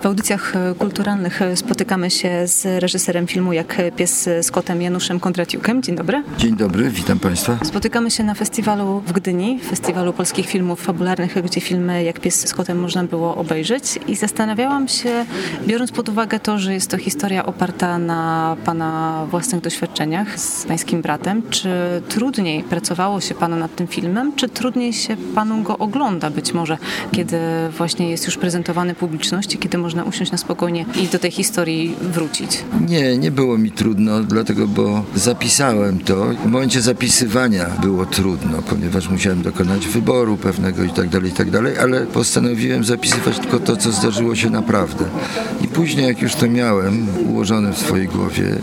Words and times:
W 0.00 0.06
audycjach 0.06 0.56
e, 0.56 0.74
kulturalnych 0.74 1.42
e, 1.42 1.56
spotykamy 1.56 2.10
się 2.10 2.46
z 2.46 2.82
reżyserem 2.82 3.26
filmu 3.26 3.52
Jak 3.52 3.82
pies 3.96 4.28
z 4.42 4.50
kotem 4.50 4.82
Januszem 4.82 5.20
Kondratiukiem. 5.20 5.82
Dzień 5.82 5.96
dobry. 5.96 6.22
Dzień 6.38 6.56
dobry, 6.56 6.90
witam 6.90 7.18
Państwa. 7.18 7.58
Spotykamy 7.64 8.10
się 8.10 8.24
na 8.24 8.34
festiwalu 8.34 9.02
w 9.06 9.12
Gdyni, 9.12 9.60
festiwalu 9.60 10.12
polskich 10.12 10.46
filmów 10.46 10.82
fabularnych, 10.82 11.42
gdzie 11.44 11.60
filmy 11.60 12.04
Jak 12.04 12.20
pies 12.20 12.48
z 12.48 12.54
kotem 12.54 12.80
można 12.80 13.04
było 13.04 13.36
obejrzeć 13.36 13.98
i 14.08 14.16
zastanawiałam 14.16 14.88
się, 14.88 15.24
biorąc 15.66 15.92
pod 15.92 16.08
uwagę 16.08 16.40
to, 16.40 16.58
że 16.58 16.74
jest 16.74 16.90
to 16.90 16.98
historia 16.98 17.46
oparta 17.46 17.98
na 17.98 18.56
Pana 18.64 19.26
własnych 19.30 19.60
doświadczeniach 19.60 20.40
z 20.40 20.64
Pańskim 20.64 21.02
bratem, 21.02 21.42
czy 21.50 21.70
trudniej 22.08 22.62
pracowało 22.62 23.20
się 23.20 23.34
Panu 23.34 23.56
nad 23.56 23.74
tym 23.74 23.86
filmem, 23.86 24.32
czy 24.36 24.48
trudniej 24.48 24.92
się 24.92 25.16
Panu 25.34 25.62
go 25.62 25.78
ogląda 25.78 26.30
być 26.30 26.54
może, 26.54 26.78
kiedy 27.12 27.38
właśnie 27.78 28.10
jest 28.10 28.26
już 28.26 28.36
prezentowany 28.36 28.94
publiczności, 28.94 29.58
kiedy 29.58 29.78
może 29.78 29.89
można 29.90 30.04
usiąść 30.04 30.32
na 30.32 30.38
spokojnie 30.38 30.86
i 31.02 31.08
do 31.08 31.18
tej 31.18 31.30
historii 31.30 31.96
wrócić? 32.00 32.64
Nie, 32.88 33.18
nie 33.18 33.30
było 33.30 33.58
mi 33.58 33.70
trudno, 33.70 34.20
dlatego, 34.20 34.68
bo 34.68 35.04
zapisałem 35.14 35.98
to. 35.98 36.26
W 36.44 36.46
momencie 36.46 36.80
zapisywania 36.82 37.66
było 37.82 38.06
trudno, 38.06 38.62
ponieważ 38.62 39.08
musiałem 39.08 39.42
dokonać 39.42 39.86
wyboru 39.86 40.36
pewnego 40.36 40.84
i 40.84 40.90
tak 40.90 41.08
dalej, 41.08 41.30
i 41.30 41.34
tak 41.34 41.50
dalej, 41.50 41.78
ale 41.78 42.06
postanowiłem 42.06 42.84
zapisywać 42.84 43.38
tylko 43.38 43.60
to, 43.60 43.76
co 43.76 43.92
zdarzyło 43.92 44.34
się 44.34 44.50
naprawdę. 44.50 45.04
I 45.64 45.68
później, 45.68 46.06
jak 46.06 46.22
już 46.22 46.34
to 46.34 46.48
miałem 46.48 47.06
ułożone 47.28 47.72
w 47.72 47.78
swojej 47.78 48.08
głowie, 48.08 48.58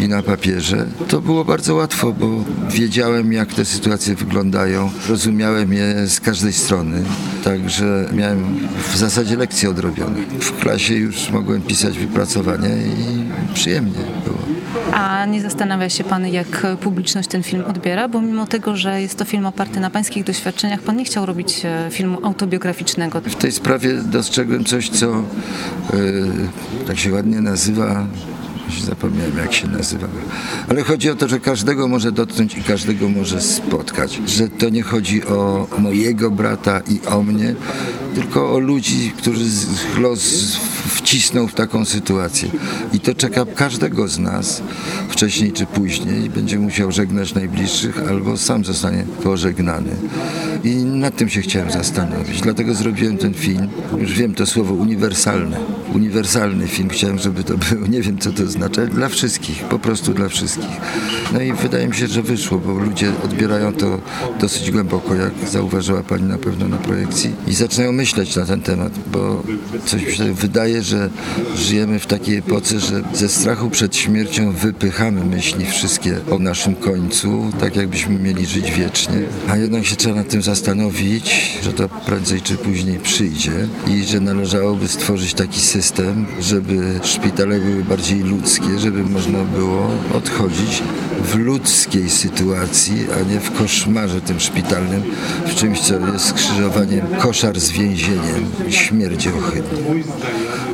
i 0.00 0.08
na 0.08 0.22
papierze, 0.22 0.86
to 1.08 1.20
było 1.20 1.44
bardzo 1.44 1.74
łatwo, 1.74 2.12
bo 2.12 2.44
wiedziałem, 2.70 3.32
jak 3.32 3.54
te 3.54 3.64
sytuacje 3.64 4.14
wyglądają, 4.14 4.90
rozumiałem 5.08 5.72
je 5.72 6.08
z 6.08 6.20
każdej 6.20 6.52
strony, 6.52 7.02
także 7.44 8.08
miałem 8.12 8.68
w 8.92 8.96
zasadzie 8.96 9.36
lekcje 9.36 9.70
odrobione. 9.70 10.16
W 10.40 10.52
klasie 10.60 10.94
już 10.94 11.30
mogłem 11.30 11.62
pisać 11.62 11.98
wypracowania 11.98 12.68
i 12.68 13.54
przyjemnie 13.54 14.00
było. 14.24 14.38
A 14.92 15.26
nie 15.26 15.42
zastanawia 15.42 15.88
się 15.88 16.04
Pan, 16.04 16.26
jak 16.26 16.66
publiczność 16.80 17.28
ten 17.28 17.42
film 17.42 17.64
odbiera? 17.66 18.08
Bo 18.08 18.22
mimo 18.22 18.46
tego, 18.46 18.76
że 18.76 19.02
jest 19.02 19.18
to 19.18 19.24
film 19.24 19.46
oparty 19.46 19.80
na 19.80 19.90
Pańskich 19.90 20.24
doświadczeniach, 20.24 20.80
Pan 20.80 20.96
nie 20.96 21.04
chciał 21.04 21.26
robić 21.26 21.62
e, 21.64 21.88
filmu 21.90 22.18
autobiograficznego. 22.26 23.20
W 23.20 23.34
tej 23.34 23.52
sprawie 23.52 23.94
dostrzegłem 23.94 24.64
coś, 24.64 24.88
co 24.88 25.06
yy, 25.06 26.82
tak 26.86 26.98
się 26.98 27.12
ładnie 27.12 27.40
nazywa 27.40 28.06
zapomniałem 28.84 29.38
jak 29.38 29.52
się 29.52 29.68
nazywa. 29.68 30.08
Ale 30.68 30.82
chodzi 30.82 31.10
o 31.10 31.14
to, 31.14 31.28
że 31.28 31.40
każdego 31.40 31.88
może 31.88 32.12
dotknąć 32.12 32.58
i 32.58 32.62
każdego 32.62 33.08
może 33.08 33.40
spotkać. 33.40 34.20
Że 34.26 34.48
to 34.48 34.68
nie 34.68 34.82
chodzi 34.82 35.24
o 35.24 35.66
mojego 35.78 36.30
brata 36.30 36.80
i 36.88 37.06
o 37.06 37.22
mnie, 37.22 37.54
tylko 38.14 38.54
o 38.54 38.58
ludzi, 38.58 39.12
którzy 39.18 39.44
los 39.98 40.56
wcisnął 40.88 41.48
w 41.48 41.54
taką 41.54 41.84
sytuację. 41.84 42.48
I 42.92 43.00
to 43.00 43.14
czeka 43.14 43.44
każdego 43.54 44.08
z 44.08 44.18
nas, 44.18 44.62
wcześniej 45.08 45.52
czy 45.52 45.66
później. 45.66 46.30
Będzie 46.30 46.58
musiał 46.58 46.92
żegnać 46.92 47.34
najbliższych 47.34 48.08
albo 48.08 48.36
sam 48.36 48.64
zostanie 48.64 49.04
pożegnany. 49.22 49.90
I 50.64 50.74
nad 50.76 51.16
tym 51.16 51.28
się 51.28 51.40
chciałem 51.40 51.70
zastanowić. 51.70 52.40
Dlatego 52.40 52.74
zrobiłem 52.74 53.18
ten 53.18 53.34
film. 53.34 53.68
Już 53.98 54.12
wiem 54.12 54.34
to 54.34 54.46
słowo 54.46 54.74
uniwersalne. 54.74 55.75
Uniwersalny 55.94 56.68
film. 56.68 56.88
Chciałem, 56.88 57.18
żeby 57.18 57.44
to 57.44 57.54
był, 57.58 57.86
nie 57.86 58.02
wiem 58.02 58.18
co 58.18 58.32
to 58.32 58.46
znaczy, 58.46 58.86
dla 58.86 59.08
wszystkich. 59.08 59.64
Po 59.64 59.78
prostu 59.78 60.14
dla 60.14 60.28
wszystkich. 60.28 60.80
No 61.32 61.40
i 61.40 61.52
wydaje 61.52 61.88
mi 61.88 61.94
się, 61.94 62.06
że 62.06 62.22
wyszło, 62.22 62.58
bo 62.58 62.72
ludzie 62.72 63.12
odbierają 63.24 63.72
to 63.72 64.00
dosyć 64.40 64.70
głęboko, 64.70 65.14
jak 65.14 65.32
zauważyła 65.48 66.02
Pani 66.02 66.22
na 66.22 66.38
pewno 66.38 66.68
na 66.68 66.76
projekcji. 66.76 67.30
I 67.46 67.54
zaczynają 67.54 67.92
myśleć 67.92 68.36
na 68.36 68.46
ten 68.46 68.60
temat, 68.60 68.92
bo 69.12 69.42
coś 69.86 70.06
mi 70.06 70.12
się 70.12 70.34
wydaje, 70.34 70.82
że 70.82 71.10
żyjemy 71.56 71.98
w 71.98 72.06
takiej 72.06 72.36
epoce, 72.36 72.80
że 72.80 73.02
ze 73.14 73.28
strachu 73.28 73.70
przed 73.70 73.96
śmiercią 73.96 74.52
wypychamy 74.52 75.24
myśli 75.24 75.66
wszystkie 75.66 76.16
o 76.30 76.38
naszym 76.38 76.74
końcu, 76.74 77.50
tak 77.60 77.76
jakbyśmy 77.76 78.18
mieli 78.18 78.46
żyć 78.46 78.70
wiecznie. 78.72 79.22
A 79.48 79.56
jednak 79.56 79.86
się 79.86 79.96
trzeba 79.96 80.14
nad 80.14 80.28
tym 80.28 80.42
zastanowić, 80.42 81.58
że 81.62 81.72
to 81.72 81.88
prędzej 81.88 82.40
czy 82.42 82.56
później 82.56 82.98
przyjdzie 82.98 83.68
i 83.88 84.04
że 84.04 84.20
należałoby 84.20 84.88
stworzyć 84.88 85.34
taki 85.34 85.60
system, 85.60 85.75
żeby 86.40 87.00
szpitale 87.02 87.60
były 87.60 87.84
bardziej 87.84 88.20
ludzkie, 88.20 88.78
żeby 88.78 89.02
można 89.02 89.38
było 89.38 89.90
odchodzić 90.14 90.82
w 91.24 91.34
ludzkiej 91.34 92.10
sytuacji, 92.10 93.06
a 93.20 93.32
nie 93.32 93.40
w 93.40 93.52
koszmarze 93.52 94.20
tym 94.20 94.40
szpitalnym, 94.40 95.02
w 95.46 95.54
czymś, 95.54 95.80
co 95.80 95.94
jest 96.12 96.24
skrzyżowaniem 96.24 97.06
koszar 97.18 97.60
z 97.60 97.70
więzieniem, 97.70 98.46
śmierć 98.70 99.28
ohydnie. 99.28 100.04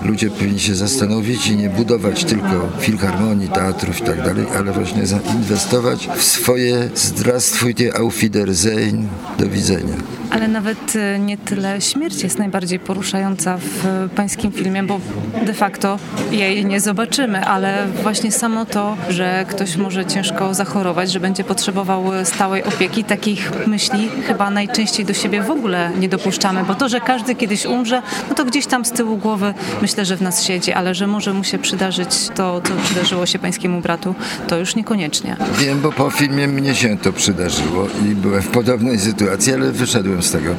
Ludzie 0.04 0.30
powinni 0.30 0.60
się 0.60 0.74
zastanowić 0.74 1.46
i 1.46 1.56
nie 1.56 1.70
budować 1.70 2.24
tylko 2.24 2.68
filharmonii, 2.80 3.48
teatrów 3.48 4.00
i 4.00 4.02
tak 4.02 4.16
dalej, 4.16 4.46
ale 4.56 4.72
właśnie 4.72 5.06
zainwestować 5.06 6.08
w 6.16 6.22
swoje 6.22 6.90
Zdrastwujcie, 6.94 7.96
auf 7.96 8.16
Wiedersehen, 8.16 9.08
do 9.38 9.48
widzenia. 9.48 10.21
Ale 10.32 10.48
nawet 10.48 10.96
e, 10.96 11.18
nie 11.18 11.38
tyle 11.38 11.80
śmierć 11.80 12.22
jest 12.22 12.38
najbardziej 12.38 12.78
poruszająca 12.78 13.58
w 13.58 14.08
pańskim 14.16 14.52
filmie, 14.52 14.82
bo 14.82 15.00
de 15.46 15.54
facto 15.54 15.98
jej 16.30 16.66
nie 16.66 16.80
zobaczymy, 16.80 17.44
ale 17.46 17.86
właśnie 18.02 18.32
samo 18.32 18.66
to, 18.66 18.96
że 19.08 19.44
ktoś 19.48 19.76
może 19.76 20.06
ciężko 20.06 20.54
zachorować, 20.54 21.12
że 21.12 21.20
będzie 21.20 21.44
potrzebował 21.44 22.04
stałej 22.24 22.64
opieki, 22.64 23.04
takich 23.04 23.50
myśli 23.66 24.08
chyba 24.26 24.50
najczęściej 24.50 25.06
do 25.06 25.14
siebie 25.14 25.42
w 25.42 25.50
ogóle 25.50 25.90
nie 26.00 26.08
dopuszczamy, 26.08 26.64
bo 26.64 26.74
to, 26.74 26.88
że 26.88 27.00
każdy 27.00 27.34
kiedyś 27.34 27.66
umrze, 27.66 28.02
no 28.28 28.34
to 28.34 28.44
gdzieś 28.44 28.66
tam 28.66 28.84
z 28.84 28.92
tyłu 28.92 29.16
głowy 29.16 29.54
myślę, 29.82 30.04
że 30.04 30.16
w 30.16 30.22
nas 30.22 30.44
siedzi, 30.44 30.72
ale 30.72 30.94
że 30.94 31.06
może 31.06 31.32
mu 31.34 31.44
się 31.44 31.58
przydarzyć 31.58 32.28
to, 32.34 32.60
co 32.60 32.74
przydarzyło 32.84 33.26
się 33.26 33.38
pańskiemu 33.38 33.80
bratu, 33.80 34.14
to 34.48 34.58
już 34.58 34.76
niekoniecznie. 34.76 35.36
Wiem, 35.58 35.80
bo 35.80 35.92
po 35.92 36.10
filmie 36.10 36.48
mnie 36.48 36.74
się 36.74 36.98
to 36.98 37.12
przydarzyło 37.12 37.86
i 38.10 38.14
byłem 38.14 38.42
w 38.42 38.48
podobnej 38.48 38.98
sytuacji, 38.98 39.54
ale 39.54 39.72
wyszedłem 39.72 40.21
z 40.22 40.30
tego. 40.30 40.54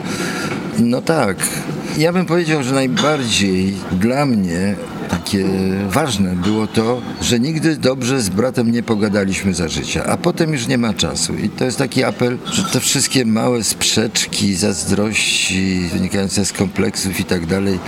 No 0.79 1.01
tak. 1.01 1.37
Ja 1.97 2.13
bym 2.13 2.25
powiedział, 2.25 2.63
że 2.63 2.73
najbardziej 2.73 3.73
dla 3.91 4.25
mnie 4.25 4.75
takie 5.09 5.45
ważne 5.89 6.35
było 6.35 6.67
to, 6.67 7.01
że 7.21 7.39
nigdy 7.39 7.77
dobrze 7.77 8.21
z 8.21 8.29
bratem 8.29 8.71
nie 8.71 8.83
pogadaliśmy 8.83 9.53
za 9.53 9.67
życia, 9.67 10.05
a 10.05 10.17
potem 10.17 10.53
już 10.53 10.67
nie 10.67 10.77
ma 10.77 10.93
czasu. 10.93 11.33
I 11.33 11.49
to 11.49 11.65
jest 11.65 11.77
taki 11.77 12.03
apel, 12.03 12.37
że 12.51 12.63
te 12.63 12.79
wszystkie 12.79 13.25
małe 13.25 13.63
sprzeczki, 13.63 14.55
zazdrości 14.55 15.89
wynikające 15.93 16.45
z 16.45 16.53
kompleksów 16.53 17.19
i 17.19 17.23
tak 17.23 17.45
dalej, 17.45 17.79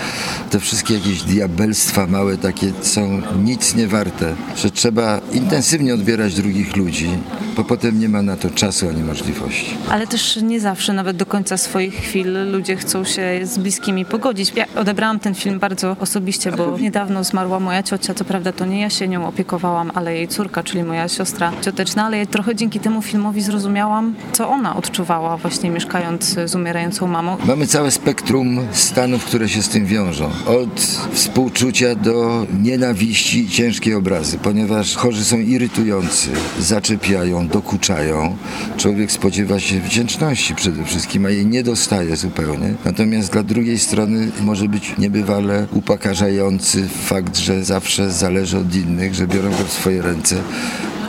te 0.49 0.59
wszystkie 0.59 0.93
jakieś 0.93 1.23
diabelstwa 1.23 2.07
małe 2.07 2.37
takie 2.37 2.71
są 2.81 3.21
nic 3.43 3.75
nie 3.75 3.87
warte, 3.87 4.35
że 4.57 4.71
trzeba 4.71 5.21
intensywnie 5.33 5.93
odbierać 5.93 6.33
drugich 6.33 6.75
ludzi, 6.75 7.09
bo 7.55 7.63
potem 7.63 7.99
nie 7.99 8.09
ma 8.09 8.21
na 8.21 8.37
to 8.37 8.49
czasu 8.49 8.89
ani 8.89 9.03
możliwości. 9.03 9.77
Ale 9.89 10.07
też 10.07 10.39
nie 10.41 10.59
zawsze, 10.59 10.93
nawet 10.93 11.17
do 11.17 11.25
końca 11.25 11.57
swoich 11.57 11.95
chwil 11.95 12.51
ludzie 12.51 12.75
chcą 12.75 13.03
się 13.03 13.21
z 13.43 13.57
bliskimi 13.57 14.05
pogodzić. 14.05 14.53
Ja 14.55 14.65
odebrałam 14.75 15.19
ten 15.19 15.35
film 15.35 15.59
bardzo 15.59 15.95
osobiście, 15.99 16.51
bo 16.51 16.77
niedawno 16.79 17.04
niedawno 17.05 17.23
zmarła 17.23 17.59
moja 17.59 17.83
ciocia, 17.83 18.13
co 18.13 18.25
prawda 18.25 18.51
to 18.51 18.65
nie 18.65 18.81
ja 18.81 18.89
się 18.89 19.07
nią 19.07 19.27
opiekowałam, 19.27 19.91
ale 19.95 20.15
jej 20.15 20.27
córka, 20.27 20.63
czyli 20.63 20.83
moja 20.83 21.07
siostra 21.07 21.51
cioteczna, 21.61 22.05
ale 22.05 22.27
trochę 22.27 22.55
dzięki 22.55 22.79
temu 22.79 23.01
filmowi 23.01 23.41
zrozumiałam, 23.41 24.15
co 24.31 24.49
ona 24.49 24.75
odczuwała 24.75 25.37
właśnie 25.37 25.69
mieszkając 25.69 26.35
z 26.45 26.55
umierającą 26.55 27.07
mamą. 27.07 27.37
Mamy 27.45 27.67
całe 27.67 27.91
spektrum 27.91 28.67
stanów, 28.71 29.25
które 29.25 29.49
się 29.49 29.61
z 29.61 29.69
tym 29.69 29.85
wiążą. 29.85 30.29
Od 30.45 30.81
współczucia 31.11 31.95
do 31.95 32.45
nienawiści 32.61 33.39
i 33.39 33.49
ciężkiej 33.49 33.93
obrazy, 33.93 34.37
ponieważ 34.37 34.95
chorzy 34.95 35.25
są 35.25 35.37
irytujący, 35.37 36.29
zaczepiają, 36.59 37.47
dokuczają. 37.47 38.37
Człowiek 38.77 39.11
spodziewa 39.11 39.59
się 39.59 39.79
wdzięczności 39.79 40.55
przede 40.55 40.83
wszystkim, 40.85 41.25
a 41.25 41.29
jej 41.29 41.45
nie 41.45 41.63
dostaje 41.63 42.15
zupełnie. 42.15 42.73
Natomiast 42.85 43.31
dla 43.31 43.43
drugiej 43.43 43.79
strony 43.79 44.31
może 44.41 44.67
być 44.67 44.93
niebywale 44.97 45.67
upokarzający 45.71 46.87
fakt, 47.03 47.37
że 47.37 47.63
zawsze 47.63 48.11
zależy 48.11 48.57
od 48.57 48.75
innych, 48.75 49.15
że 49.15 49.27
biorą 49.27 49.49
go 49.49 49.63
w 49.67 49.73
swoje 49.73 50.01
ręce 50.01 50.35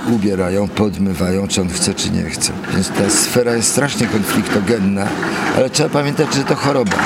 ubierają, 0.09 0.69
podmywają, 0.69 1.49
czy 1.49 1.61
on 1.61 1.69
chce, 1.69 1.95
czy 1.95 2.11
nie 2.11 2.23
chce. 2.23 2.53
Więc 2.73 2.89
ta 2.89 3.11
sfera 3.11 3.57
jest 3.57 3.71
strasznie 3.71 4.07
konfliktogenna, 4.07 5.07
ale 5.57 5.71
trzeba 5.71 5.89
pamiętać, 5.89 6.35
że 6.35 6.45
to 6.45 6.55
choroba 6.55 6.97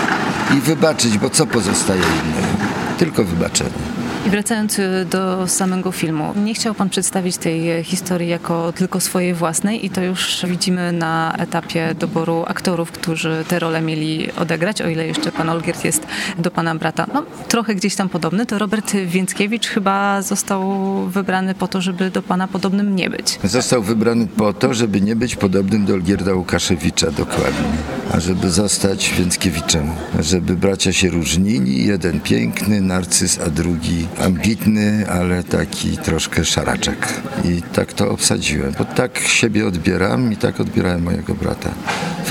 i 0.58 0.60
wybaczyć, 0.60 1.18
bo 1.18 1.30
co 1.30 1.46
pozostaje 1.46 2.00
innym? 2.00 2.68
Tylko 2.98 3.24
wybaczenie. 3.24 3.89
I 4.26 4.30
wracając 4.30 4.78
y, 4.78 5.06
do 5.10 5.48
samego 5.48 5.92
filmu, 5.92 6.32
nie 6.36 6.54
chciał 6.54 6.74
Pan 6.74 6.88
przedstawić 6.90 7.36
tej 7.36 7.84
historii 7.84 8.28
jako 8.28 8.72
tylko 8.72 9.00
swojej 9.00 9.34
własnej 9.34 9.86
i 9.86 9.90
to 9.90 10.02
już 10.02 10.46
widzimy 10.48 10.92
na 10.92 11.34
etapie 11.38 11.94
doboru 11.98 12.44
aktorów, 12.46 12.92
którzy 12.92 13.44
te 13.48 13.58
role 13.58 13.80
mieli 13.80 14.32
odegrać, 14.32 14.82
o 14.82 14.88
ile 14.88 15.06
jeszcze 15.06 15.32
Pan 15.32 15.48
Olgierd 15.48 15.84
jest 15.84 16.06
do 16.38 16.50
Pana 16.50 16.74
brata. 16.74 17.06
No, 17.14 17.22
trochę 17.48 17.74
gdzieś 17.74 17.94
tam 17.96 18.08
podobny, 18.08 18.46
to 18.46 18.58
Robert 18.58 18.92
Więckiewicz 19.06 19.66
chyba 19.66 20.22
został 20.22 20.62
wybrany 21.06 21.54
po 21.54 21.68
to, 21.68 21.80
żeby 21.80 22.10
do 22.10 22.22
Pana 22.22 22.48
podobnym 22.48 22.96
nie 22.96 23.10
być. 23.10 23.38
Został 23.44 23.82
wybrany 23.82 24.26
po 24.26 24.52
to, 24.52 24.74
żeby 24.74 25.00
nie 25.00 25.16
być 25.16 25.36
podobnym 25.36 25.84
do 25.84 25.94
Olgierda 25.94 26.34
Łukaszewicza, 26.34 27.10
dokładnie. 27.10 27.68
ażeby 28.12 28.50
zostać 28.50 29.14
Więckiewiczem. 29.18 29.90
Żeby 30.20 30.56
bracia 30.56 30.92
się 30.92 31.10
różnili, 31.10 31.86
jeden 31.86 32.20
piękny, 32.20 32.80
narcyz, 32.80 33.38
a 33.46 33.50
drugi 33.50 34.06
ambitny, 34.18 35.06
ale 35.08 35.44
taki 35.44 35.98
troszkę 35.98 36.44
szaraczek. 36.44 37.20
I 37.44 37.62
tak 37.62 37.92
to 37.92 38.10
obsadziłem, 38.10 38.72
bo 38.78 38.84
tak 38.84 39.18
siebie 39.18 39.66
odbieram 39.66 40.32
i 40.32 40.36
tak 40.36 40.60
odbierałem 40.60 41.02
mojego 41.02 41.34
brata. 41.34 41.70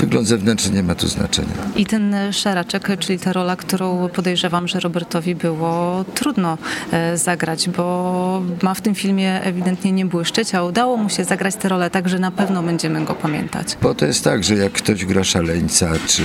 Wygląd 0.00 0.28
zewnętrzny 0.28 0.76
nie 0.76 0.82
ma 0.82 0.94
tu 0.94 1.08
znaczenia. 1.08 1.48
I 1.76 1.86
ten 1.86 2.14
szaraczek, 2.32 2.88
czyli 2.98 3.18
ta 3.18 3.32
rola, 3.32 3.56
którą 3.56 4.08
podejrzewam, 4.08 4.68
że 4.68 4.80
Robertowi 4.80 5.34
było 5.34 6.04
trudno 6.14 6.58
e, 6.92 7.16
zagrać, 7.16 7.68
bo 7.68 8.42
ma 8.62 8.74
w 8.74 8.80
tym 8.80 8.94
filmie 8.94 9.42
ewidentnie 9.42 9.92
nie 9.92 10.06
błyszczeć, 10.06 10.54
a 10.54 10.62
udało 10.62 10.96
mu 10.96 11.08
się 11.08 11.24
zagrać 11.24 11.56
tę 11.56 11.68
rolę 11.68 11.90
tak, 11.90 12.08
że 12.08 12.18
na 12.18 12.30
pewno 12.30 12.62
będziemy 12.62 13.04
go 13.04 13.14
pamiętać. 13.14 13.76
Bo 13.82 13.94
to 13.94 14.06
jest 14.06 14.24
tak, 14.24 14.44
że 14.44 14.54
jak 14.54 14.72
ktoś 14.72 15.04
gra 15.04 15.24
szaleńca 15.24 15.90
czy 16.06 16.22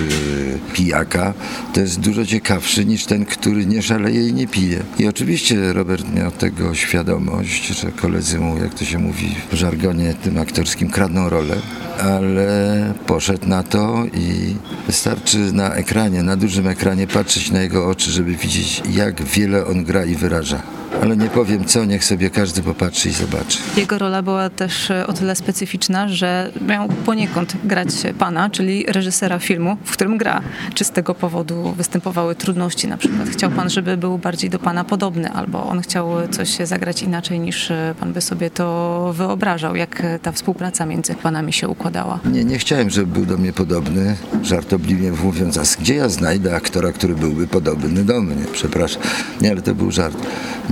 pijaka, 0.73 1.33
to 1.73 1.79
jest 1.79 1.99
dużo 1.99 2.25
ciekawszy 2.25 2.85
niż 2.85 3.05
ten, 3.05 3.25
który 3.25 3.65
nie 3.65 3.81
szaleje 3.81 4.27
i 4.27 4.33
nie 4.33 4.47
pije. 4.47 4.79
I 4.99 5.07
oczywiście 5.07 5.73
Robert 5.73 6.13
miał 6.13 6.31
tego 6.31 6.75
świadomość, 6.75 7.67
że 7.67 7.91
koledzy 7.91 8.39
mu, 8.39 8.57
jak 8.57 8.73
to 8.73 8.85
się 8.85 8.97
mówi 8.99 9.35
w 9.51 9.55
żargonie 9.55 10.13
tym 10.13 10.37
aktorskim, 10.37 10.89
kradną 10.89 11.29
rolę, 11.29 11.55
ale 11.99 12.93
poszedł 13.05 13.47
na 13.47 13.64
to 13.69 14.03
i 14.13 14.55
wystarczy 14.87 15.37
na 15.37 15.75
ekranie, 15.75 16.23
na 16.23 16.35
dużym 16.35 16.67
ekranie 16.67 17.07
patrzeć 17.07 17.51
na 17.51 17.61
jego 17.61 17.87
oczy, 17.87 18.11
żeby 18.11 18.35
widzieć, 18.35 18.83
jak 18.91 19.23
wiele 19.23 19.65
on 19.65 19.83
gra 19.83 20.05
i 20.05 20.15
wyraża 20.15 20.61
ale 21.01 21.17
nie 21.17 21.29
powiem 21.29 21.65
co, 21.65 21.85
niech 21.85 22.05
sobie 22.05 22.29
każdy 22.29 22.61
popatrzy 22.61 23.09
i 23.09 23.11
zobaczy. 23.11 23.57
Jego 23.77 23.97
rola 23.97 24.21
była 24.21 24.49
też 24.49 24.91
e, 24.91 25.07
o 25.07 25.13
tyle 25.13 25.35
specyficzna, 25.35 26.07
że 26.07 26.51
miał 26.67 26.87
poniekąd 26.87 27.55
grać 27.63 27.87
pana, 28.19 28.49
czyli 28.49 28.85
reżysera 28.87 29.39
filmu, 29.39 29.77
w 29.83 29.91
którym 29.91 30.17
gra. 30.17 30.41
Czy 30.73 30.83
z 30.83 30.91
tego 30.91 31.15
powodu 31.15 31.73
występowały 31.77 32.35
trudności 32.35 32.87
na 32.87 32.97
przykład? 32.97 33.29
Chciał 33.29 33.51
pan, 33.51 33.69
żeby 33.69 33.97
był 33.97 34.17
bardziej 34.17 34.49
do 34.49 34.59
pana 34.59 34.83
podobny, 34.83 35.31
albo 35.31 35.65
on 35.65 35.81
chciał 35.81 36.09
coś 36.31 36.49
zagrać 36.63 37.03
inaczej 37.03 37.39
niż 37.39 37.71
e, 37.71 37.95
pan 37.99 38.13
by 38.13 38.21
sobie 38.21 38.49
to 38.49 39.13
wyobrażał? 39.13 39.75
Jak 39.75 40.03
ta 40.21 40.31
współpraca 40.31 40.85
między 40.85 41.15
panami 41.15 41.53
się 41.53 41.67
układała? 41.69 42.19
Nie, 42.25 42.45
nie 42.45 42.57
chciałem, 42.57 42.89
żeby 42.89 43.13
był 43.13 43.25
do 43.25 43.37
mnie 43.37 43.53
podobny, 43.53 44.15
żartobliwie 44.43 45.11
mówiąc, 45.11 45.57
a 45.57 45.61
gdzie 45.81 45.95
ja 45.95 46.09
znajdę 46.09 46.55
aktora, 46.55 46.91
który 46.91 47.15
byłby 47.15 47.47
podobny 47.47 48.03
do 48.03 48.21
mnie? 48.21 48.45
Przepraszam. 48.51 49.01
Nie, 49.41 49.51
ale 49.51 49.61
to 49.61 49.75
był 49.75 49.91
żart. 49.91 50.17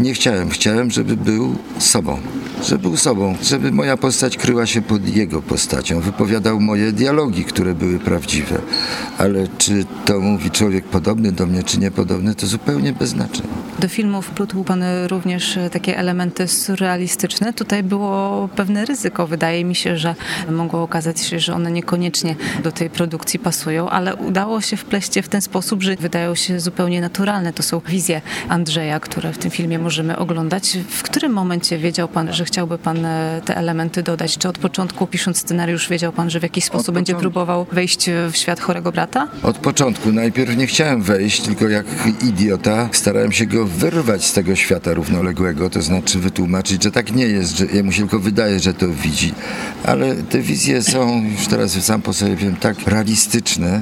Nie 0.04 0.14
chciałem. 0.14 0.50
Chciałem, 0.50 0.92
żeby 0.92 1.18
był 1.18 1.56
sobą. 1.80 2.20
Żeby 2.68 2.82
był 2.82 2.98
sobą. 2.98 3.36
Żeby 3.42 3.72
moja 3.72 3.98
postać 3.98 4.38
kryła 4.38 4.66
się 4.66 4.82
pod 4.82 5.16
jego 5.16 5.42
postacią. 5.42 6.00
Wypowiadał 6.00 6.60
moje 6.60 6.92
dialogi, 6.92 7.46
które 7.46 7.76
były 7.76 8.00
prawdziwe. 8.00 8.62
Ale 9.18 9.48
czy 9.58 9.86
to 10.06 10.20
mówi 10.20 10.52
człowiek 10.52 10.86
podobny 10.86 11.32
do 11.32 11.46
mnie, 11.46 11.64
czy 11.64 11.80
niepodobny, 11.80 12.36
to 12.36 12.48
zupełnie 12.48 12.94
bez 12.94 13.10
znaczenia. 13.10 13.50
Do 13.80 13.88
filmu 13.88 14.22
wplótł 14.22 14.64
Pan 14.64 14.84
również 15.08 15.60
takie 15.72 15.98
elementy 15.98 16.48
surrealistyczne. 16.48 17.54
Tutaj 17.54 17.84
było 17.84 18.50
pewne 18.56 18.86
ryzyko. 18.86 19.28
Wydaje 19.28 19.66
mi 19.66 19.76
się, 19.76 19.98
że 19.98 20.16
mogło 20.52 20.84
okazać 20.84 21.22
się, 21.22 21.40
że 21.40 21.54
one 21.54 21.72
niekoniecznie 21.72 22.36
do 22.64 22.72
tej 22.72 22.90
produkcji 22.90 23.40
pasują, 23.40 23.90
ale 23.90 24.16
udało 24.16 24.62
się 24.62 24.78
wpleść 24.78 25.16
je 25.16 25.24
w 25.24 25.30
ten 25.30 25.42
sposób, 25.42 25.84
że 25.84 25.96
wydają 25.96 26.36
się 26.36 26.60
zupełnie 26.60 27.02
naturalne. 27.02 27.54
To 27.54 27.64
są 27.64 27.82
wizje 27.88 28.22
Andrzeja, 28.50 29.00
które 29.00 29.34
w 29.34 29.38
tym 29.38 29.52
filmie 29.52 29.80
możemy 29.80 30.18
oglądać. 30.18 30.78
W 30.90 31.04
którym 31.04 31.34
momencie 31.34 31.78
wiedział 31.78 32.08
Pan, 32.08 32.34
że 32.34 32.46
chciałby 32.54 32.78
Pan 32.78 33.06
e, 33.06 33.42
te 33.46 33.58
elementy 33.58 34.04
dodać? 34.04 34.38
Czy 34.38 34.50
od 34.50 34.58
początku, 34.58 35.08
pisząc 35.08 35.38
scenariusz, 35.38 35.90
wiedział 35.90 36.12
Pan, 36.12 36.30
że 36.30 36.40
w 36.40 36.44
jakiś 36.44 36.66
sposób 36.66 36.90
od 36.90 36.96
będzie 36.96 37.14
początku. 37.14 37.34
próbował 37.34 37.66
wejść 37.72 38.10
w 38.32 38.38
świat 38.38 38.60
chorego 38.60 38.92
brata? 38.92 39.28
Od 39.44 39.58
początku. 39.58 40.12
Najpierw 40.12 40.58
nie 40.58 40.68
chciałem 40.68 41.02
wejść, 41.02 41.42
tylko 41.42 41.70
jak 41.70 41.86
idiota 42.24 42.90
starałem 42.92 43.32
się 43.32 43.46
go 43.46 43.66
wyrwać 43.66 44.26
z 44.26 44.34
tego 44.34 44.56
świata 44.56 44.94
równoległego, 44.94 45.70
to 45.70 45.82
znaczy 45.82 46.20
wytłumaczyć, 46.20 46.84
że 46.84 46.92
tak 46.92 47.12
nie 47.16 47.26
jest, 47.28 47.58
że 47.58 47.66
jemu 47.66 47.92
się 47.92 48.02
tylko 48.02 48.20
wydaje, 48.20 48.60
że 48.60 48.74
to 48.74 48.88
widzi. 48.88 49.34
Ale 49.84 50.16
te 50.16 50.40
wizje 50.40 50.84
są, 50.84 51.24
już 51.38 51.48
teraz 51.48 51.72
sam 51.72 52.02
po 52.02 52.14
sobie 52.14 52.36
wiem, 52.36 52.56
tak 52.56 52.88
realistyczne, 52.88 53.82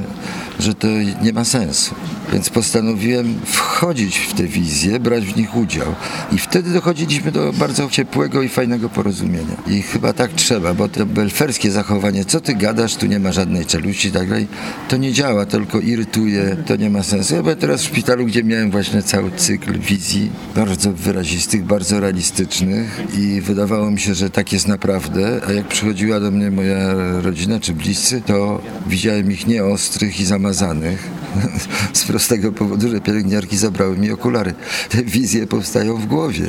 że 0.59 0.73
to 0.73 0.88
nie 1.21 1.33
ma 1.33 1.45
sensu. 1.45 1.95
Więc 2.31 2.50
postanowiłem 2.50 3.36
wchodzić 3.45 4.18
w 4.18 4.33
te 4.33 4.44
wizje, 4.44 5.00
brać 5.00 5.25
w 5.25 5.38
nich 5.38 5.56
udział. 5.56 5.95
I 6.31 6.38
wtedy 6.38 6.74
dochodziliśmy 6.74 7.31
do 7.31 7.54
bardzo 7.54 7.89
ciepłego 7.89 8.42
i 8.42 8.50
fajnego 8.50 8.89
porozumienia. 8.89 9.56
I 9.68 9.81
chyba 9.81 10.13
tak 10.13 10.33
trzeba, 10.33 10.74
bo 10.74 10.89
to 10.89 11.06
belferskie 11.06 11.72
zachowanie, 11.72 12.25
co 12.25 12.42
ty 12.42 12.54
gadasz, 12.54 12.95
tu 12.95 13.06
nie 13.06 13.19
ma 13.19 13.31
żadnej 13.31 13.66
czeluści 13.66 14.07
i 14.07 14.12
tak 14.12 14.30
dalej, 14.30 14.48
to 14.88 14.98
nie 14.98 15.13
działa, 15.13 15.45
tylko 15.45 15.80
irytuje, 15.80 16.57
to 16.66 16.75
nie 16.75 16.89
ma 16.89 17.04
sensu. 17.04 17.36
Ja 17.36 17.42
byłem 17.42 17.57
teraz 17.57 17.81
w 17.81 17.86
szpitalu, 17.86 18.25
gdzie 18.25 18.44
miałem 18.44 18.72
właśnie 18.72 19.04
cały 19.04 19.31
cykl 19.31 19.80
wizji, 19.80 20.31
bardzo 20.56 20.94
wyrazistych, 20.94 21.66
bardzo 21.66 22.00
realistycznych 22.00 23.01
i 23.18 23.42
wydawało 23.42 23.92
mi 23.92 24.00
się, 24.00 24.16
że 24.16 24.30
tak 24.30 24.54
jest 24.54 24.68
naprawdę, 24.68 25.42
a 25.48 25.51
jak 25.51 25.68
przychodziła 25.68 26.19
do 26.19 26.31
mnie 26.31 26.51
moja 26.51 26.94
rodzina 27.22 27.60
czy 27.60 27.74
bliscy, 27.74 28.22
to 28.25 28.62
widziałem 28.88 29.31
ich 29.31 29.48
nieostrych 29.48 30.19
i 30.19 30.25
zamazanych 30.25 31.20
z 31.94 32.06
prostego 32.06 32.51
powodu, 32.51 32.89
że 32.89 33.01
pielęgniarki 33.01 33.57
zabrały 33.57 33.98
mi 33.98 34.12
okulary. 34.12 34.54
Te 34.89 35.04
wizje 35.04 35.48
powstają 35.48 35.98
w 35.98 36.06
głowie 36.06 36.45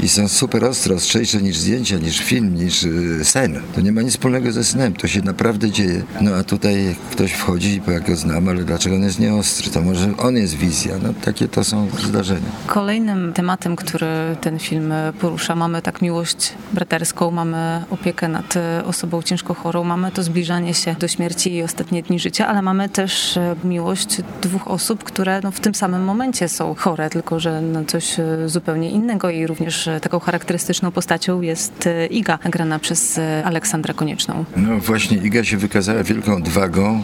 i 0.00 0.08
są 0.08 0.28
super 0.28 0.64
ostro, 0.64 0.94
ostrzejsze 0.94 1.42
niż 1.42 1.56
zdjęcia, 1.56 1.98
niż 1.98 2.18
film, 2.18 2.54
niż 2.54 2.82
y, 2.82 3.24
sen. 3.24 3.60
To 3.74 3.80
nie 3.80 3.92
ma 3.92 4.02
nic 4.02 4.10
wspólnego 4.10 4.52
ze 4.52 4.64
snem, 4.64 4.94
to 4.94 5.08
się 5.08 5.22
naprawdę 5.22 5.70
dzieje. 5.70 6.02
No 6.20 6.34
a 6.34 6.44
tutaj 6.44 6.96
ktoś 7.10 7.32
wchodzi, 7.32 7.80
bo 7.86 7.92
ja 7.92 8.00
go 8.00 8.16
znam, 8.16 8.48
ale 8.48 8.64
dlaczego 8.64 8.96
on 8.96 9.02
jest 9.02 9.18
nieostry? 9.18 9.70
To 9.70 9.82
może 9.82 10.16
on 10.18 10.36
jest 10.36 10.54
wizja. 10.54 10.94
No 11.02 11.14
takie 11.24 11.48
to 11.48 11.64
są 11.64 11.88
zdarzenia. 12.08 12.50
Kolejnym 12.66 13.32
tematem, 13.32 13.76
który 13.76 14.06
ten 14.40 14.58
film 14.58 14.92
porusza, 15.20 15.54
mamy 15.54 15.82
tak 15.82 16.02
miłość 16.02 16.52
braterską, 16.72 17.30
mamy 17.30 17.84
opiekę 17.90 18.28
nad 18.28 18.56
e, 18.56 18.84
osobą 18.84 19.22
ciężko 19.22 19.54
chorą, 19.54 19.84
mamy 19.84 20.12
to 20.12 20.22
zbliżanie 20.22 20.74
się 20.74 20.94
do 20.94 21.08
śmierci 21.08 21.54
i 21.54 21.62
ostatnie 21.62 22.02
dni 22.02 22.18
życia, 22.18 22.46
ale 22.46 22.62
mamy 22.62 22.88
też 22.88 23.36
e, 23.36 23.56
miłość 23.64 24.22
dwóch 24.42 24.68
osób, 24.68 25.04
które 25.04 25.40
no, 25.44 25.50
w 25.50 25.60
tym 25.60 25.74
samym 25.74 26.04
momencie 26.04 26.48
są 26.48 26.74
chore, 26.74 27.10
tylko 27.10 27.40
że 27.40 27.60
no, 27.60 27.84
coś 27.84 28.20
e, 28.20 28.48
zupełnie 28.48 28.90
innego 28.90 29.30
i 29.30 29.46
również 29.46 29.88
taką 30.02 30.20
charakterystyczną 30.20 30.90
postacią 30.90 31.40
jest 31.40 31.88
Iga, 32.10 32.38
grana 32.44 32.78
przez 32.78 33.20
Aleksandra 33.44 33.94
Konieczną. 33.94 34.44
No 34.56 34.78
właśnie 34.78 35.16
Iga 35.16 35.44
się 35.44 35.56
wykazała 35.56 36.02
wielką 36.02 36.36
odwagą, 36.36 37.02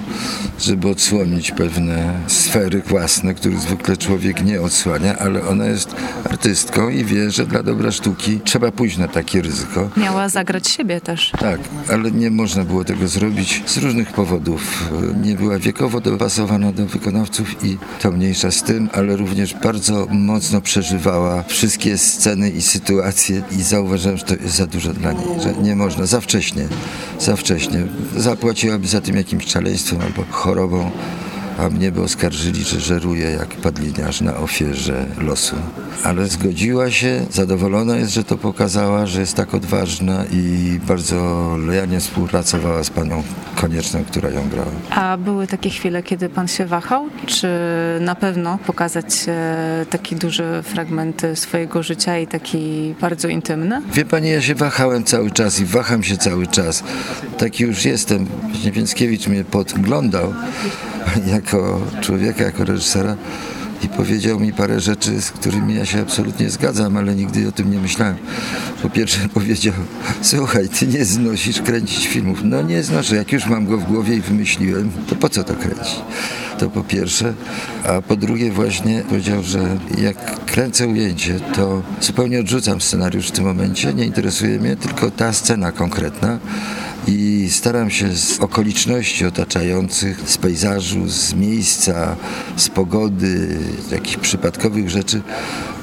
żeby 0.60 0.88
odsłonić 0.88 1.50
pewne 1.50 2.20
sfery 2.26 2.82
własne, 2.86 3.34
których 3.34 3.58
zwykle 3.58 3.96
człowiek 3.96 4.44
nie 4.44 4.60
odsłania, 4.60 5.18
ale 5.18 5.48
ona 5.48 5.66
jest 5.66 5.96
artystką 6.24 6.88
i 6.88 7.04
wie, 7.04 7.30
że 7.30 7.46
dla 7.46 7.62
dobra 7.62 7.92
sztuki 7.92 8.40
trzeba 8.44 8.72
pójść 8.72 8.98
na 8.98 9.08
takie 9.08 9.42
ryzyko. 9.42 9.90
Miała 9.96 10.28
zagrać 10.28 10.68
siebie 10.68 11.00
też. 11.00 11.32
Tak, 11.38 11.60
ale 11.88 12.10
nie 12.10 12.30
można 12.30 12.64
było 12.64 12.84
tego 12.84 13.08
zrobić 13.08 13.62
z 13.66 13.76
różnych 13.76 14.12
powodów. 14.12 14.90
Nie 15.22 15.34
była 15.34 15.58
wiekowo 15.58 16.00
dopasowana 16.00 16.72
do 16.72 16.86
wykonawców 17.12 17.64
i 17.64 17.78
to 18.00 18.10
mniejsza 18.10 18.50
z 18.50 18.62
tym, 18.62 18.88
ale 18.92 19.16
również 19.16 19.54
bardzo 19.54 20.06
mocno 20.10 20.60
przeżywała 20.60 21.42
wszystkie 21.42 21.98
sceny 21.98 22.50
i 22.50 22.62
sytuacje 22.62 23.42
i 23.58 23.62
zauważyłem, 23.62 24.18
że 24.18 24.24
to 24.24 24.34
jest 24.34 24.56
za 24.56 24.66
dużo 24.66 24.92
dla 24.92 25.12
niej, 25.12 25.40
że 25.42 25.54
nie 25.62 25.76
można, 25.76 26.06
za 26.06 26.20
wcześnie, 26.20 26.68
za 27.18 27.36
wcześnie. 27.36 27.86
Zapłaciłaby 28.16 28.88
za 28.88 29.00
tym 29.00 29.16
jakimś 29.16 29.46
szaleństwem 29.46 30.00
albo 30.00 30.24
chorobą 30.30 30.90
a 31.62 31.68
mnie 31.70 31.92
by 31.92 32.02
oskarżyli, 32.02 32.64
że 32.64 32.80
żeruję 32.80 33.30
jak 33.30 33.48
padliniarz 33.48 34.20
na 34.20 34.36
ofierze 34.36 35.06
losu. 35.18 35.56
Ale 36.04 36.26
zgodziła 36.26 36.90
się, 36.90 37.26
zadowolona 37.30 37.96
jest, 37.96 38.12
że 38.12 38.24
to 38.24 38.38
pokazała, 38.38 39.06
że 39.06 39.20
jest 39.20 39.36
tak 39.36 39.54
odważna 39.54 40.24
i 40.32 40.78
bardzo 40.86 41.16
lojalnie 41.58 42.00
współpracowała 42.00 42.84
z 42.84 42.90
panią 42.90 43.22
Konieczną, 43.54 44.04
która 44.04 44.30
ją 44.30 44.48
grała. 44.48 44.70
A 44.90 45.16
były 45.16 45.46
takie 45.46 45.70
chwile, 45.70 46.02
kiedy 46.02 46.28
pan 46.28 46.48
się 46.48 46.66
wahał? 46.66 47.08
Czy 47.26 47.48
na 48.00 48.14
pewno 48.14 48.58
pokazać 48.66 49.06
e, 49.28 49.86
taki 49.90 50.16
duży 50.16 50.44
fragment 50.62 51.22
swojego 51.34 51.82
życia 51.82 52.18
i 52.18 52.26
taki 52.26 52.94
bardzo 53.00 53.28
intymny? 53.28 53.82
Wie 53.94 54.04
pani, 54.04 54.28
ja 54.28 54.42
się 54.42 54.54
wahałem 54.54 55.04
cały 55.04 55.30
czas 55.30 55.60
i 55.60 55.64
waham 55.64 56.02
się 56.02 56.16
cały 56.16 56.46
czas. 56.46 56.84
Taki 57.38 57.64
już 57.64 57.84
jestem. 57.84 58.26
Więckiewicz 58.72 59.26
mnie 59.26 59.44
podglądał 59.44 60.34
jako 61.36 61.80
człowieka, 62.00 62.44
jako 62.44 62.64
reżysera 62.64 63.16
i 63.84 63.88
powiedział 63.88 64.40
mi 64.40 64.52
parę 64.52 64.80
rzeczy, 64.80 65.22
z 65.22 65.30
którymi 65.30 65.74
ja 65.74 65.86
się 65.86 66.00
absolutnie 66.00 66.50
zgadzam, 66.50 66.96
ale 66.96 67.14
nigdy 67.14 67.48
o 67.48 67.52
tym 67.52 67.70
nie 67.70 67.78
myślałem. 67.78 68.16
Po 68.82 68.90
pierwsze 68.90 69.28
powiedział, 69.34 69.74
słuchaj, 70.22 70.68
ty 70.68 70.86
nie 70.86 71.04
znosisz 71.04 71.62
kręcić 71.62 72.06
filmów. 72.06 72.38
No 72.44 72.62
nie 72.62 72.82
znoszę, 72.82 73.16
jak 73.16 73.32
już 73.32 73.46
mam 73.46 73.66
go 73.66 73.78
w 73.78 73.84
głowie 73.84 74.16
i 74.16 74.20
wymyśliłem, 74.20 74.90
to 75.08 75.14
po 75.14 75.28
co 75.28 75.44
to 75.44 75.54
kręcić? 75.54 76.00
To 76.58 76.70
po 76.70 76.84
pierwsze. 76.84 77.34
A 77.86 78.02
po 78.02 78.16
drugie 78.16 78.50
właśnie 78.50 79.02
powiedział, 79.08 79.42
że 79.42 79.78
jak 79.98 80.44
kręcę 80.44 80.86
ujęcie, 80.86 81.40
to 81.54 81.82
zupełnie 82.00 82.40
odrzucam 82.40 82.80
scenariusz 82.80 83.28
w 83.28 83.30
tym 83.30 83.44
momencie, 83.44 83.94
nie 83.94 84.04
interesuje 84.04 84.58
mnie 84.58 84.76
tylko 84.76 85.10
ta 85.10 85.32
scena 85.32 85.72
konkretna 85.72 86.38
i 87.06 87.48
staram 87.50 87.90
się 87.90 88.16
z 88.16 88.40
okoliczności 88.40 89.26
otaczających, 89.26 90.30
z 90.30 90.38
pejzażu, 90.38 91.08
z 91.08 91.34
miejsca, 91.34 92.16
z 92.56 92.68
pogody, 92.68 93.58
jakichś 93.90 94.16
przypadkowych 94.16 94.90
rzeczy 94.90 95.22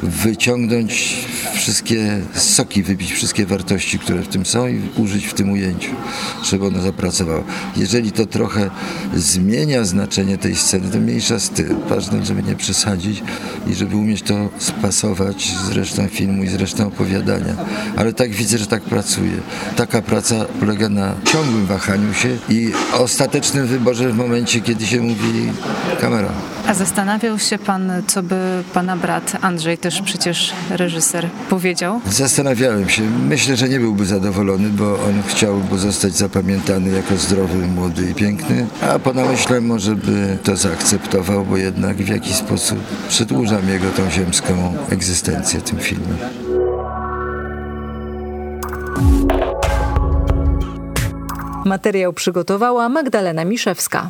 wyciągnąć 0.04 1.16
wszystkie 1.56 2.22
soki, 2.34 2.84
wybić 2.84 3.12
wszystkie 3.12 3.46
wartości, 3.46 4.00
które 4.00 4.22
w 4.22 4.28
tym 4.28 4.46
są 4.46 4.68
i 4.68 4.82
użyć 4.98 5.26
w 5.26 5.34
tym 5.34 5.52
ujęciu, 5.52 5.92
żeby 6.44 6.66
ono 6.66 6.82
zapracowało. 6.82 7.44
Jeżeli 7.78 8.12
to 8.12 8.26
trochę 8.26 8.70
zmienia 9.16 9.84
znaczenie 9.84 10.38
tej 10.38 10.56
sceny, 10.56 10.92
to 10.92 10.98
mniejsza 10.98 11.40
z 11.40 11.50
tym. 11.50 11.80
Ważne, 11.90 12.26
żeby 12.26 12.44
nie 12.44 12.56
przesadzić 12.56 13.24
i 13.68 13.76
żeby 13.76 13.96
umieć 13.96 14.22
to 14.22 14.50
spasować 14.58 15.54
z 15.68 15.72
resztą 15.72 16.08
filmu 16.08 16.44
i 16.44 16.48
z 16.48 16.56
resztą 16.56 16.88
opowiadania. 16.88 17.56
Ale 17.98 18.14
tak 18.14 18.32
widzę, 18.32 18.58
że 18.58 18.68
tak 18.68 18.84
pracuje. 18.84 19.32
Taka 19.76 20.02
praca 20.02 20.46
polega 20.60 20.90
na 20.90 21.16
ciągłym 21.24 21.66
wahaniu 21.66 22.14
się 22.14 22.38
i 22.50 22.72
ostatecznym 22.94 23.68
wyborze 23.68 24.10
w 24.10 24.18
momencie, 24.18 24.62
kiedy 24.62 24.86
się 24.86 25.02
mówi 25.02 25.52
kamera. 26.02 26.59
A 26.70 26.74
zastanawiał 26.74 27.40
się 27.40 27.58
pan, 27.58 27.92
co 28.08 28.24
by 28.24 28.64
pana 28.74 28.98
brat 28.98 29.38
Andrzej, 29.42 29.78
też 29.78 30.02
przecież 30.02 30.54
reżyser, 30.70 31.30
powiedział? 31.50 32.02
Zastanawiałem 32.06 32.90
się. 32.90 33.02
Myślę, 33.02 33.56
że 33.56 33.70
nie 33.70 33.80
byłby 33.80 34.06
zadowolony, 34.06 34.70
bo 34.70 34.94
on 34.94 35.24
chciał 35.28 35.62
zostać 35.76 36.14
zapamiętany 36.14 36.90
jako 36.90 37.16
zdrowy, 37.18 37.68
młody 37.68 38.12
i 38.12 38.16
piękny, 38.16 38.68
a 38.82 39.00
po 39.00 39.14
namyśle 39.14 39.62
może 39.62 39.96
by 39.96 40.38
to 40.44 40.58
zaakceptował, 40.58 41.46
bo 41.46 41.58
jednak 41.58 41.98
w 41.98 42.10
jakiś 42.10 42.36
sposób 42.36 42.80
przedłużam 43.08 43.70
jego 43.70 43.90
tą 43.92 44.10
ziemską 44.10 44.74
egzystencję 44.90 45.62
tym 45.62 45.80
filmem. 45.80 46.18
Materiał 51.66 52.14
przygotowała 52.14 52.90
Magdalena 52.90 53.46
Miszewska. 53.46 54.10